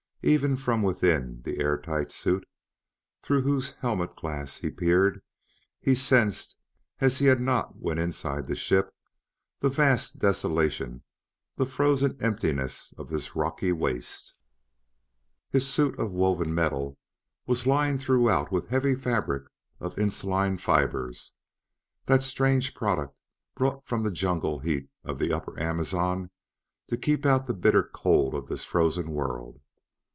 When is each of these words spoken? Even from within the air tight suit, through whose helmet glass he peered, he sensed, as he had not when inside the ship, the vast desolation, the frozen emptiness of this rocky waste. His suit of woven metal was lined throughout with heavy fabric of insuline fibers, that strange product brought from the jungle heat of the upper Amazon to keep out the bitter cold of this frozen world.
Even 0.23 0.55
from 0.55 0.83
within 0.83 1.41
the 1.43 1.57
air 1.59 1.79
tight 1.79 2.11
suit, 2.11 2.47
through 3.23 3.41
whose 3.41 3.71
helmet 3.79 4.15
glass 4.15 4.57
he 4.59 4.69
peered, 4.69 5.23
he 5.79 5.95
sensed, 5.95 6.55
as 6.99 7.17
he 7.17 7.25
had 7.25 7.41
not 7.41 7.77
when 7.77 7.97
inside 7.97 8.45
the 8.45 8.53
ship, 8.55 8.93
the 9.61 9.69
vast 9.71 10.19
desolation, 10.19 11.01
the 11.55 11.65
frozen 11.65 12.15
emptiness 12.21 12.93
of 12.99 13.09
this 13.09 13.35
rocky 13.35 13.71
waste. 13.71 14.35
His 15.49 15.67
suit 15.67 15.97
of 15.97 16.11
woven 16.11 16.53
metal 16.53 16.99
was 17.47 17.65
lined 17.65 17.99
throughout 17.99 18.51
with 18.51 18.67
heavy 18.67 18.93
fabric 18.93 19.47
of 19.79 19.95
insuline 19.97 20.59
fibers, 20.59 21.33
that 22.05 22.21
strange 22.21 22.75
product 22.75 23.17
brought 23.55 23.87
from 23.87 24.03
the 24.03 24.11
jungle 24.11 24.59
heat 24.59 24.87
of 25.03 25.17
the 25.17 25.33
upper 25.33 25.59
Amazon 25.59 26.29
to 26.89 26.95
keep 26.95 27.25
out 27.25 27.47
the 27.47 27.55
bitter 27.55 27.81
cold 27.91 28.35
of 28.35 28.45
this 28.47 28.63
frozen 28.63 29.09
world. 29.15 29.59